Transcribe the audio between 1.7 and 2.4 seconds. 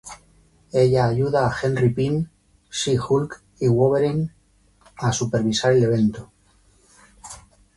Pym,